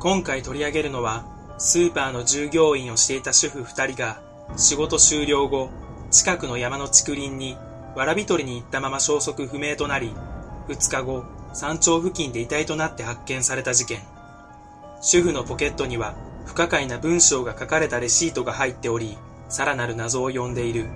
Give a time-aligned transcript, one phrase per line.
[0.00, 1.24] 今回取り上げるのは、
[1.58, 4.20] スーパーの従業員をしていた主婦二人が、
[4.56, 5.70] 仕事終了後、
[6.12, 7.56] 近くの山の竹林に、
[7.96, 10.14] わらび取りに行ったまま消息不明となり、
[10.68, 13.98] 二日後、山頂付近で遺体となって発見された事件。
[15.00, 16.14] 主婦のポケットには、
[16.46, 19.18] 不可解な文章が書かれたレシートが入っており、
[19.48, 20.86] さらなる謎を呼んでいる。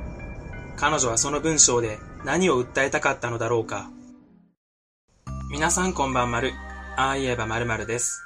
[0.76, 3.90] 彼女はその文章で何を訴えたかったのだろうか。
[5.50, 6.52] 皆さんこんばんまる。
[6.96, 8.22] ああ言えばまるまるです。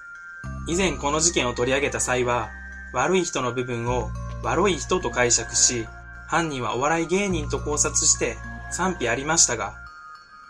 [0.66, 2.50] 以前この事件を取り上げた際は、
[2.92, 4.10] 悪い人の部分を
[4.42, 5.86] 悪い人と解釈し、
[6.26, 8.36] 犯人はお笑い芸人と考察して
[8.70, 9.74] 賛否ありましたが、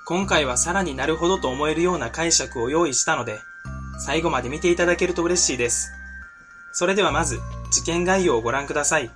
[0.07, 3.41] 今回はさらになるほどと思えるような解釈を用意したので、
[3.99, 5.91] 最後まで見ていただけると嬉しいです。
[6.73, 7.41] それではまず、
[7.71, 9.11] 事件概要をご覧ください。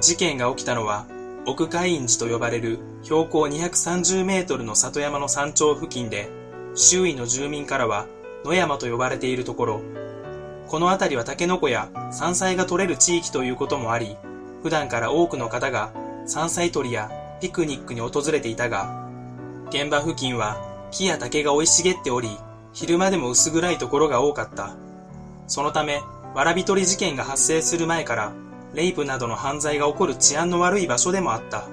[0.00, 1.06] 事件が起きたのは、
[1.46, 6.41] 奥海院寺と呼ばれる標高230メートルの里山の山頂付近で、
[6.74, 8.06] 周囲の住民からは
[8.44, 9.80] 野山と呼ばれているところ、
[10.68, 14.16] この辺りはタケノコや山菜が取れる地域ということもあり、
[14.62, 15.92] 普段から多くの方が
[16.26, 19.06] 山菜採りやピクニックに訪れていたが、
[19.68, 22.30] 現場付近は木や竹が生い茂っており、
[22.72, 24.74] 昼間でも薄暗いところが多かった。
[25.46, 26.00] そのため、
[26.34, 28.32] わらび取り事件が発生する前から
[28.72, 31.64] レイプなどの犯罪が起こる治安の悪い場所でもあった。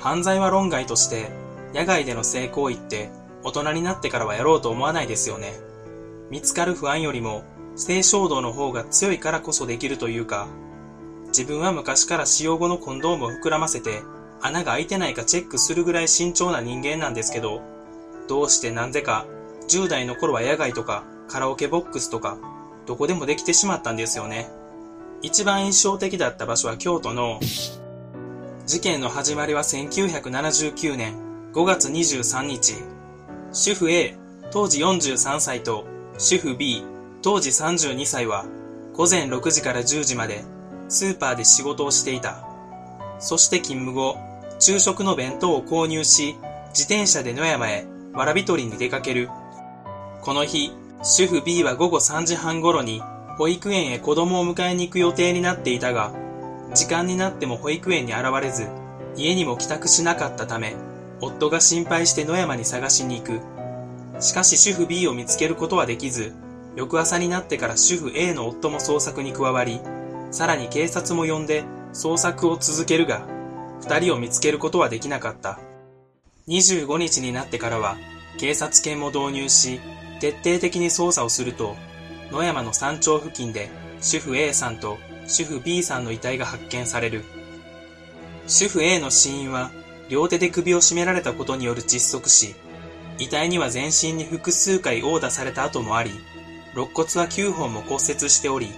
[0.00, 1.28] 犯罪は論外として、
[1.72, 3.10] 野外での性行為って
[3.44, 5.52] 大人になってからはやろうと思わないですよね。
[6.30, 7.44] 見つかる不安よりも
[7.76, 10.48] 性衝動の方が強いからこそできるというか、
[11.28, 14.02] 自分は昔から使用後のコンドームを膨らませて
[14.40, 17.62] 穴が開いてないかチェックするぐらい慎重な人間なんですけど、
[18.28, 19.26] どうしてなんでか
[19.68, 22.38] 10代の頃は野外とかカラオケボックスとか
[22.86, 24.48] どこでもできてしまったんですよね。
[25.22, 27.40] 一番印象的だった場所は京都の、
[28.66, 31.14] 事件の始まりは1979年
[31.52, 32.74] 5月23日、
[33.56, 34.16] 主婦 A
[34.50, 35.86] 当時43歳と
[36.18, 36.82] 主婦 B
[37.22, 38.46] 当時32歳は
[38.94, 40.42] 午前6時から10時まで
[40.88, 42.44] スーパーで仕事をしていた。
[43.20, 44.16] そして勤務後、
[44.58, 46.34] 昼食の弁当を購入し、
[46.70, 49.30] 自転車で野山へわらび取りに出かける。
[50.20, 50.72] この日、
[51.04, 53.02] 主婦 B は午後3時半頃に
[53.38, 56.12] 保育園へ子供を迎えに行く予定になっていたが、
[56.74, 58.68] 時間になっても保育園に現れず、
[59.16, 60.74] 家にも帰宅しなかったため、
[61.24, 63.40] 夫が心配して野山に探しに行く。
[64.20, 66.32] しかし主婦 B を見つけることはできず、
[66.76, 69.80] 翌朝になってから主婦 A の夫も捜索に加わり、
[70.30, 73.26] さらに警察も呼んで捜索を続けるが、
[73.80, 75.58] 二人を見つけることはできなかった。
[76.48, 77.96] 25日になってからは、
[78.38, 79.80] 警察犬も導入し、
[80.20, 81.76] 徹底的に捜査をすると、
[82.30, 83.68] 野山の山頂付近で
[84.00, 87.24] 主婦 A さんと主婦 B さんの遺体が発見される。
[88.46, 89.70] 主婦 A の死因は
[90.08, 92.54] 両手で首を絞められたことによる窒息死。
[93.18, 96.10] 遺体には全身に複数回殴打された跡もあり、
[96.74, 98.68] 肋骨は9本も骨折しており、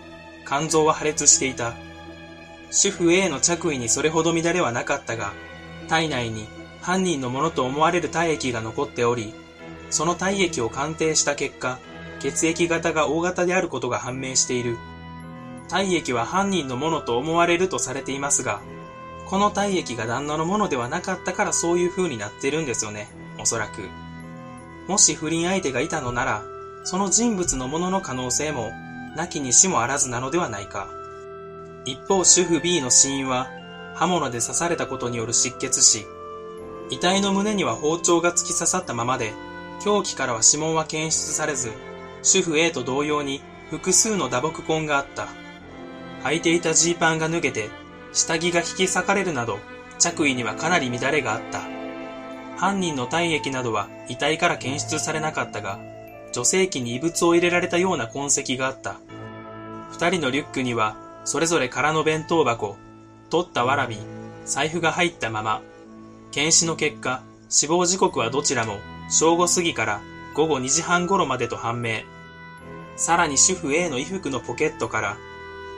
[0.47, 1.75] 肝臓は破裂していた。
[2.71, 5.33] 主婦 A の着衣にそれほど乱れはなかったが、
[5.89, 6.47] 体内に
[6.83, 9.35] 犯人のものと思われる体液が残っており、
[9.91, 11.79] その体液を鑑定した結果、
[12.21, 14.77] 血液型が O 型であることが判明している。
[15.69, 18.61] 体液は犯人のものと思われるとされていますが、
[19.29, 23.09] この体液が旦那のものではなかったからそういう風になってるんですよね、
[23.41, 23.89] おそらく。
[24.89, 26.43] もし不倫相手がいたのなら、
[26.85, 28.71] その人物のものの可能性も、
[29.17, 30.89] なきにしもあらずなのではないか。
[31.85, 33.49] 一方、主婦 B の死因は、
[33.97, 36.07] 刃物で刺されたことによる失血死。
[36.91, 39.33] 遺体の胸には包丁が突き刺さったままで、
[39.83, 41.73] 凶器からは指紋は検出されず、
[42.23, 45.29] 主婦 A と同様に複数の打撲痕があった。
[46.23, 47.71] 履いていたジーパンが脱げて、
[48.17, 49.59] 下着が引き裂かれるなど、
[49.99, 51.61] 着衣にはかなり乱れがあった。
[52.57, 55.79] 犯人の体液などは遺体から検出されなかったが、
[56.33, 58.97] 女性器に異物を入れられたような痕跡があった。
[59.93, 60.97] 二人のリュックには、
[61.27, 62.79] それぞれ空の弁当箱、
[63.29, 63.99] 取ったわらび、
[64.47, 65.61] 財布が入ったまま。
[66.33, 68.79] 検視の結果、死亡時刻はどちらも
[69.11, 70.01] 正午過ぎから
[70.35, 72.01] 午後2時半頃までと判明。
[72.97, 75.17] さらに主婦 A の衣服のポケットから、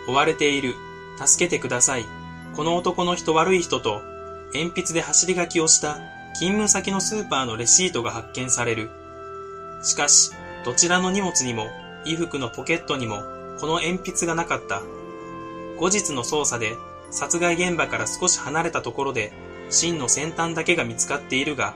[0.06, 0.76] 追われている、
[1.24, 2.17] 助けてください。
[2.54, 4.02] この男の人悪い人と、
[4.54, 5.94] 鉛筆で走り書きをした
[6.34, 8.90] 勤務先のスーパーのレシートが発見される。
[9.82, 10.32] しかし、
[10.64, 11.68] どちらの荷物にも、
[12.04, 13.22] 衣服のポケットにも、
[13.60, 14.82] この鉛筆がなかった。
[15.78, 16.76] 後日の捜査で、
[17.10, 19.32] 殺害現場から少し離れたところで、
[19.70, 21.74] 芯の先端だけが見つかっているが、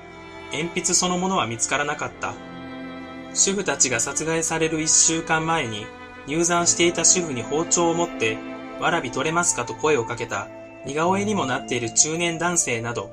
[0.52, 2.34] 鉛筆そのものは見つからなかった。
[3.34, 5.86] 主婦たちが殺害される一週間前に
[6.26, 8.36] 入山していた主婦に包丁を持って
[8.78, 10.48] わらび取れますかと声をかけた
[10.86, 13.10] 似顔絵にもなっている中年男性など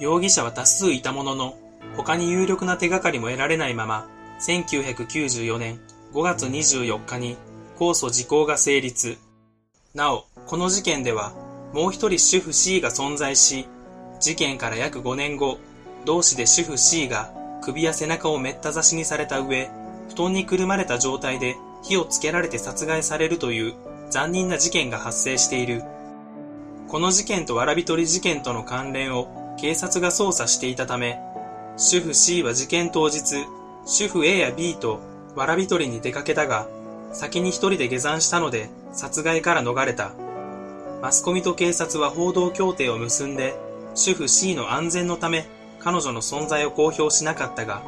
[0.00, 1.56] 容疑者は多数いたものの
[1.96, 4.06] 他に有力な手がかりも得られないまま
[4.40, 5.80] 1994年
[6.12, 7.36] 5月24日に
[7.78, 9.18] 控訴時効が成立。
[9.94, 11.32] なお、この事件では、
[11.72, 13.66] もう一人主婦 C が存在し、
[14.20, 15.58] 事件から約5年後、
[16.04, 17.32] 同志で主婦 C が
[17.62, 19.70] 首や背中をめった刺しにされた上、
[20.08, 23.74] 布団にくるまれた状態で火をつけられて殺害されるという
[24.10, 25.82] 残忍な事件が発生している。
[26.88, 31.20] この事件とわらび取り事件との関連を警察が捜査していたため、
[31.76, 33.44] 主婦 C は事件当日、
[33.84, 35.00] 主婦 A や B と
[35.36, 36.66] わらび取りに出かけたが、
[37.12, 40.12] 先に一人で下山したので殺害から逃れた。
[41.02, 43.54] マスコミと警察は報道協定を結んで、
[43.94, 45.46] 主婦 C の安全のため
[45.80, 47.82] 彼女の存在を公表しなかったが、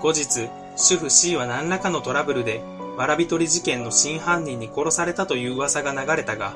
[0.00, 2.62] 後日、主婦 C は何らかのトラブルで、
[2.96, 6.54] わらび取り事件の真犯人に殺されたという噂が流れたが、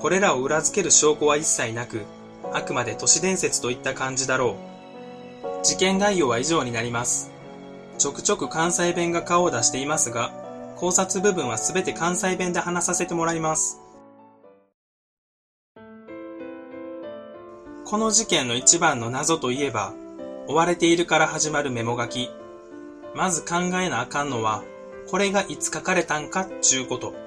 [0.00, 2.02] これらを裏付ける証拠は一切なく、
[2.52, 4.56] あくまで都市伝説といった感じだろ
[5.62, 5.64] う。
[5.64, 7.30] 事件概要は以上になります。
[7.98, 10.30] ちょくちょく関西弁が顔を出していますが、
[10.76, 13.80] 考察部分はすべて関西弁で話させてもらいます。
[17.84, 19.94] この事件の一番の謎といえば、
[20.48, 22.30] 追われているから始まるメモ書き。
[23.14, 24.62] まず考えなあかんのは、
[25.10, 27.25] これがいつ書かれたんかっちゅうこと。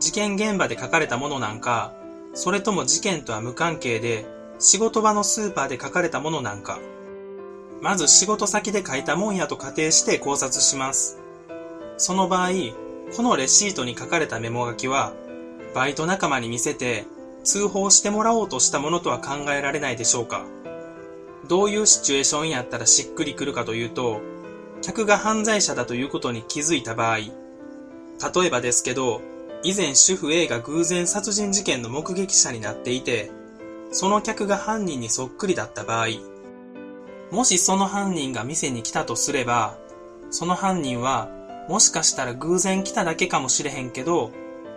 [0.00, 1.92] 事件現場で書かれたものなんか、
[2.32, 4.26] それとも事件とは無関係で、
[4.58, 6.78] 仕事場のスーパーで書かれたものなんか。
[7.82, 11.18] まず仕事先で書いたもんやと仮定して考察します。
[11.98, 12.50] その場合、
[13.14, 15.12] このレシートに書かれたメモ書きは、
[15.74, 17.04] バイト仲間に見せて、
[17.44, 20.44] 通報してもらおうとしたものとは考えられないでしょうか
[21.48, 24.20] どういうシチュエーションやったらしっくりくるかというと、
[24.82, 27.32] 客が犯罪者だということに気づいた場合、例
[28.46, 29.20] えばですけど、
[29.62, 33.30] 以前主婦 A が偶然殺人事件の目撃者になっていて、
[33.92, 36.06] その客が犯人にそっくりだった場合、
[37.30, 39.76] もしその犯人が店に来たとすれば、
[40.30, 41.28] その犯人は、
[41.68, 44.32] もしかしたら偶然来ただけかもしれへんけど、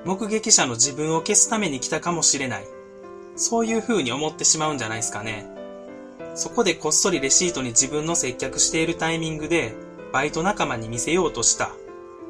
[0.06, 2.66] 目撃者の自分を消すために来たかもしれない。
[3.36, 5.48] そういう風に思ってしまうんじゃないですかね。
[6.36, 9.76] そこでこっそりレシートに自分の接客しているタイミングで、
[10.12, 11.72] バイト仲間に見せようとした。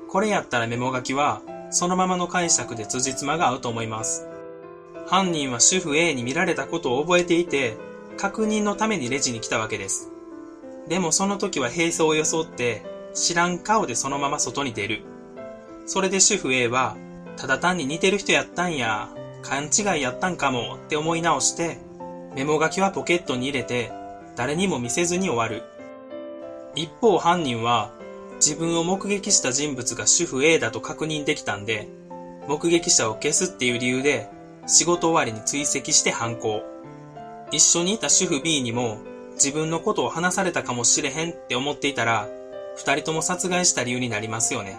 [0.08, 1.42] これやったらメモ書きは、
[1.74, 4.28] そのままの解釈で辻褄が合うと思います。
[5.08, 7.76] 犯人は主婦 A に見られたことを覚えていて、
[8.16, 10.12] 確認のためにレジに来たわけです。
[10.88, 12.86] でもその時は並走を装って、
[13.16, 15.02] 知らん顔でそのまま外に出る。
[15.88, 16.96] それで主婦 A は、
[17.38, 19.10] ただ単に似てる人やったんや、
[19.42, 21.80] 勘違いやったんかもって思い直して、
[22.36, 23.92] メモ書きはポケットに入れて、
[24.36, 25.64] 誰にも見せずに終わる。
[26.76, 27.92] 一方犯人は、
[28.46, 31.88] 自分を目撃した人物が主婦 A だと確認できたんで、
[32.46, 34.28] 目撃者を消すっていう理由で、
[34.68, 36.62] 仕事終わりに追跡して犯行。
[37.54, 38.98] 一緒にいた主婦 B にも、
[39.36, 42.28] 自分のことを話されたかもしれへんって思っていたら、
[42.76, 44.78] 二人とも殺害した理由になりますよね。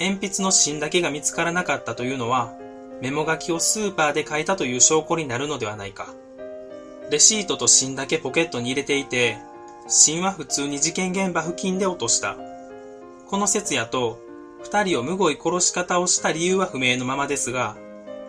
[0.00, 2.52] 鉛筆の芯だけが見つからなかったというのは、
[3.00, 6.08] メモ書きをスーパーで書いたという証拠になるのではないか。
[7.12, 9.38] レシートと芯だけポケットに入れていて、
[9.92, 12.36] 芯は普通に事件現場付近で落とした。
[13.26, 14.20] この説やと、
[14.62, 17.76] 二人をむごい殺し方をした理由は不明のままですが、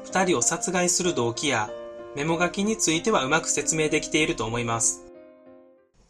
[0.03, 1.69] 二人を殺害する動機や
[2.15, 5.05] メモ書きについてはうまく説明できていると思います。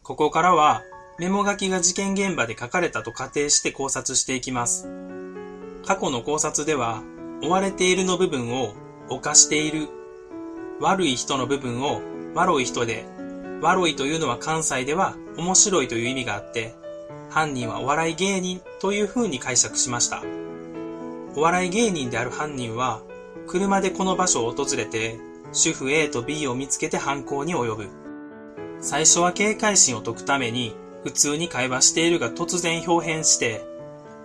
[0.02, 0.82] ここからは
[1.18, 4.88] メモ書きが事件現場で書かれたと仮定して考察していきます。
[5.84, 7.02] 過去の考察では、
[7.42, 8.74] 追われているの部分を
[9.10, 9.88] 犯している、
[10.80, 12.00] 悪い人の部分を
[12.34, 13.04] 悪い人で、
[13.62, 16.74] 悪いというのは関西では面白いという意味があって、
[17.30, 20.22] 犯人はお笑い芸人という風に解釈しました。
[21.36, 23.02] お笑い芸人である犯人は、
[23.46, 25.16] 車でこの場所を訪れて、
[25.52, 27.88] 主婦 A と B を見つけて犯行に及ぶ。
[28.80, 33.64] 最初は警戒心を解くために、普通に会話しているが突然表変して、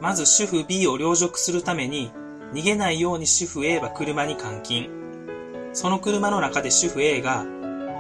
[0.02, 2.12] まず主婦 B を凌辱するために、
[2.54, 4.90] 逃げないように主婦 A は車に監禁。
[5.74, 7.46] その車の中で主婦 A が、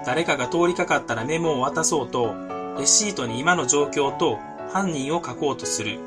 [0.07, 2.33] 誰かが通りかかったらメモを渡そうと、
[2.79, 4.39] レシートに今の状況と
[4.71, 5.99] 犯人を書こうとする。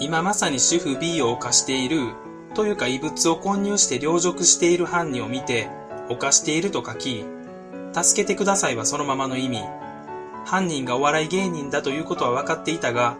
[0.00, 2.14] 今まさに主婦 B を犯している、
[2.54, 5.68] というか異物を混入して凌辱している犯人を見て、
[6.08, 7.26] 犯していると書き、
[7.92, 9.64] 助けてくださいはそのままの意味。
[10.46, 13.18] 犯人がお笑い芸人だということは分かっていたが、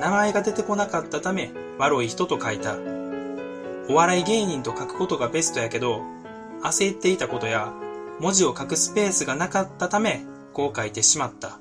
[0.00, 2.74] 名前が出てこなかったため、悪い人と書いた。
[3.88, 6.02] お笑い芸人と書くことがベストやけど、
[6.64, 7.72] 焦っていたことや、
[8.20, 11.58] 文字を書くスペースがなかったため、こう書いてしまった。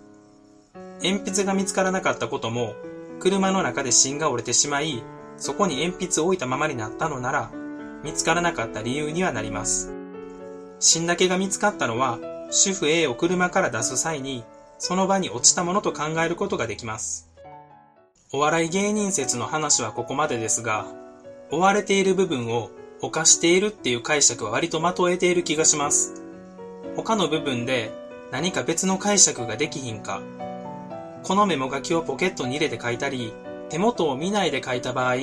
[1.01, 2.75] 鉛筆が見つからなかったことも、
[3.19, 5.01] 車の中で芯が折れてしまい、
[5.37, 7.51] そこに鉛筆を置いたままになったのなら、
[8.03, 9.93] 見つからなかった理由にはなります。
[10.79, 12.19] 芯だけが見つかったのは、
[12.51, 14.43] 主婦 A を車から出す際に、
[14.79, 17.29] その場に落ちたものと考えることができます。
[18.33, 20.87] お笑い芸人説の話はここまでですが、
[21.51, 22.69] 追われている部分を
[23.01, 26.28] 犯しているっていう解釈は割とまとえている気がします。
[27.01, 27.91] 他の部分で
[28.29, 30.21] 何か別の解釈ができひんか。
[31.23, 33.33] このメモ書きをポケットに入れて書いたり、
[33.69, 35.15] 手元を見ないで書いた場合、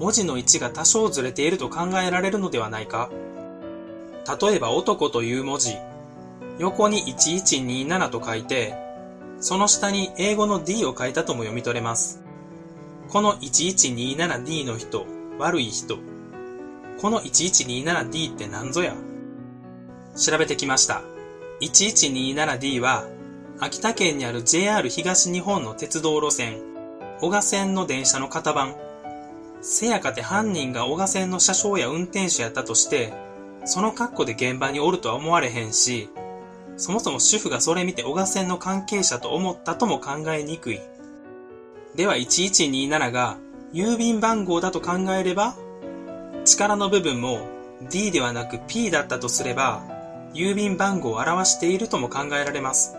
[0.00, 3.10] 文字の位置が多少ずれていると考えられるのではないか
[4.40, 5.76] 例えば男という文字、
[6.58, 8.74] 横に1127と書いて、
[9.38, 12.20] その下に英語の D を書いたとも読み取れます。
[13.08, 15.06] この 1127D の人、
[15.38, 15.98] 悪い人。
[17.00, 18.94] この 1127D って何ぞや
[20.16, 21.02] 調べてきました。
[21.60, 23.06] 1127D は、
[23.60, 26.58] 秋田県にある JR 東日本の鉄道路線、
[27.20, 28.74] 小賀線の電車の型番。
[29.60, 33.12] せやかて犯人が小賀線の車掌や運転手やったとして、
[33.64, 36.08] その格好で現場におるとは思われへんし、
[36.76, 40.80] そもそも主婦がそれ見て小賀線の関係者と思ったとも考えにくい。
[41.94, 43.38] では1127が
[43.72, 45.56] 郵便番号だと考えれば、
[46.44, 47.40] 力の部分も
[47.90, 49.95] D ではなく P だったとすれば、
[50.36, 52.94] 郵便番号を表しているとも考えられます。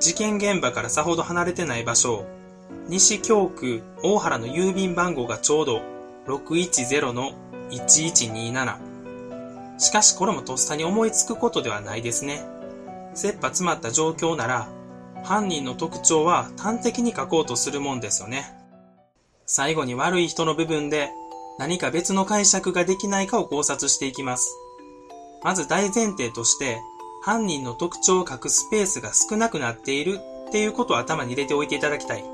[0.00, 2.24] 事件現場からさほど離れてない場所、
[2.88, 5.82] 西京区大原の郵便番号がちょうど
[6.26, 7.32] 610の
[7.70, 9.78] 1127。
[9.78, 12.42] しかしこれもとっさに思いつくことではないですね。
[13.14, 14.68] 切羽詰まった状況なら、
[15.24, 18.54] 犯人の特徴は端的に書こうとするもんですよね。
[19.44, 21.10] 最後に悪い人の部分で
[21.58, 24.56] 何か別の解釈ができないかを考察していきます。
[25.46, 26.82] まず大前提として、
[27.22, 32.24] 犯人の特徴を書くスペースが少なくなっているっていうことを頭に入れておいていただきたい。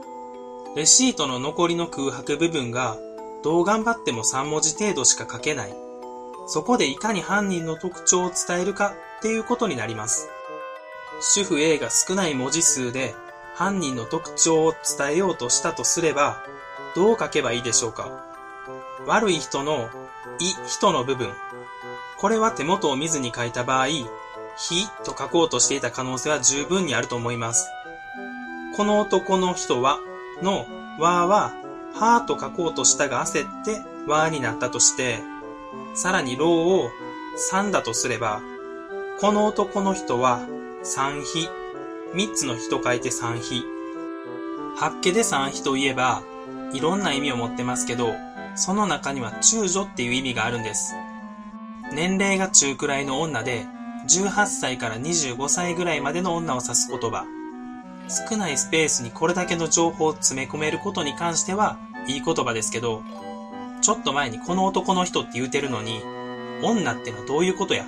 [0.74, 2.96] レシートの残りの空白部分が
[3.44, 5.74] どう頑張っても3文字程度しか書けない。
[6.46, 10.30] そこでいかに犯人の特徴を伝えるかっていうことになります。
[11.20, 13.14] 主婦 A が少ない文字数で
[13.54, 16.42] 犯人の特徴を伝えようとしたとすれば、
[16.96, 18.24] どう書けばいいでしょうか
[19.06, 19.90] 悪い人の
[20.38, 21.28] い、人の部分。
[22.22, 24.06] これは手元を見ずに書いた場合、ひ
[25.02, 27.68] と書こうとしていた可能性は十分にあると思います。
[28.76, 29.98] この男の人は、
[30.40, 30.64] の、
[31.00, 31.52] わは、
[31.98, 35.18] はと書こうとしたが焦って、わになったとして、
[35.94, 36.90] さらにローを
[37.50, 38.40] 3だとすれば、
[39.20, 40.42] この男の人は
[40.84, 41.48] 3比、
[42.14, 43.64] 3つの日と書いて3比。
[44.76, 46.22] 八家で3比といえば、
[46.72, 48.14] いろんな意味を持ってますけど、
[48.54, 50.94] その中には中女っていう意味があるんです。
[51.94, 53.66] 年齢が中くらいの女で、
[54.08, 57.24] 18歳から25歳ぐらいまでの女を指す言葉。
[58.30, 63.02] 少ないスペースにこれだけの情報を詰め込めることに関しては、いい言葉ですけど、
[63.80, 66.02] ちょっと前にこの男の人って言うてるのに、
[66.62, 67.84] 女ってのはどういうことや？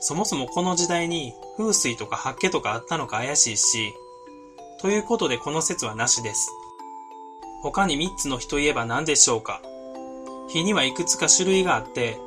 [0.00, 3.94] そもそもこの時代に風水とか八家とかあったのか怪しいし、
[4.80, 6.50] ということでこの説はなしです。
[7.62, 9.60] 他に3つの日といえば何でしょうか？
[10.48, 12.18] 日にはいくつか種類があって、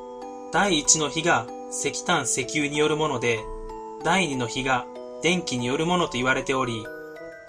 [0.54, 3.40] 第1の日が石炭石油によるもので、
[4.04, 4.86] 第2の日が
[5.20, 6.86] 電気によるものと言われており、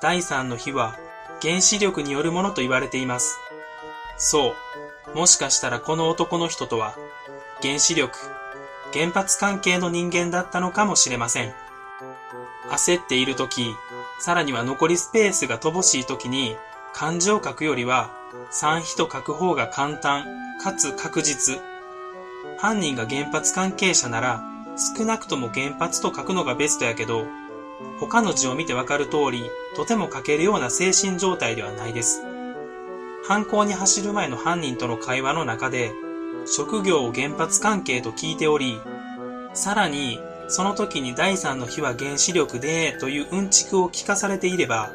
[0.02, 0.98] 第3の日は
[1.40, 3.38] 原子力によるものと言われています。
[4.18, 4.56] そ
[5.14, 5.16] う。
[5.16, 6.96] もしかしたらこの男の人とは、
[7.62, 8.18] 原子力、
[8.92, 11.54] 原発関係の人間だったのかもしれません。
[12.72, 13.76] 焦っている時、
[14.20, 16.58] さらには残りスペースが乏しい時に、
[16.92, 18.10] 漢字を書くよりは、
[18.50, 20.26] 三比と書く方が簡単、
[20.60, 21.62] かつ確実。
[22.58, 24.44] 犯人が原発関係者なら、
[24.78, 27.26] 少なくとも原発と書くのがベストやけど、
[28.00, 32.24] 他の字を見てわかる通り、とても書けるような精神状態ではないです。
[33.28, 35.92] 犯行に走る前の犯人との会話の中で、
[36.46, 38.80] 職業を原発関係と聞いており、
[39.54, 44.92] さらに、その時に第三の日は原子力で、といううんちくを聞かされていれば、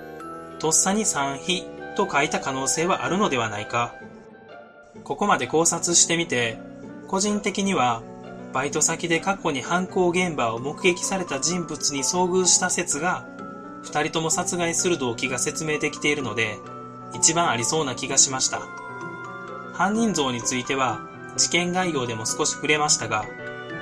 [0.59, 1.65] とっさに三日
[1.97, 3.95] と書いた可能性はあるのではないか。
[5.03, 6.61] ここまで考察してみて、
[7.11, 8.03] 個人的には、
[8.53, 13.27] バイト先で過去に犯行現場を目撃された人物に遭遇した説が、
[13.83, 16.61] 二人とも殺害する動機が説明できているので、
[17.13, 18.61] 一番ありそうな気がしました。
[19.73, 21.01] 犯人像については
[21.37, 23.25] 事件概要でも少し触れましたが、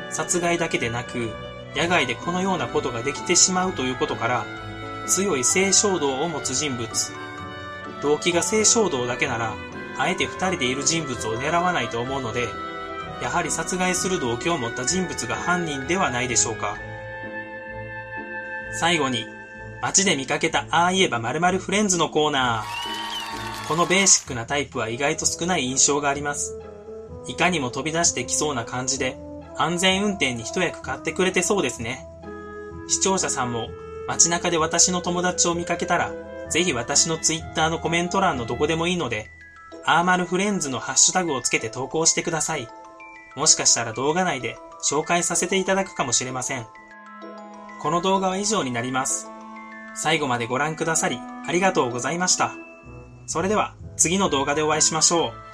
[0.09, 1.29] 殺害だけでなく、
[1.77, 4.47] 野外でこのようなことができてしまうということから、
[5.07, 6.89] 強い性衝動を持つ人物、
[8.01, 9.53] 動機が性衝動だけなら、
[9.99, 12.49] あえて二人でいる人物を狙わないと思うので、
[13.23, 16.77] やはり殺害する動機を持った人物が犯人ではないでしょうか。
[18.73, 19.27] 最後に、
[19.81, 23.69] 街で見かけたああ言えば〇〇フレンズのコーナー。
[23.69, 26.59] このベーシックなタイプは意外と少ない印象があります。
[27.27, 29.19] いかにも飛び出してきそうな感じで、
[29.57, 32.07] 安全運転に一役買ってくれてそうですね。
[32.89, 33.69] 視聴者さんも
[34.07, 36.13] 街中で私の友達を見かけたら、
[36.49, 39.31] ぜひ私のツイッターのコメント欄のどこでもいいので、
[39.85, 42.69] アーマルフレンズのハッシュタグをつけて投稿してください。
[43.39, 46.67] もしかしたら動画内で紹介させていただくかもしれません。
[47.81, 49.31] この動画は以上になります。
[49.95, 52.53] 最後までご覧くださりありがとうございました。
[53.27, 55.48] それでは次の動画でお会いしましょう。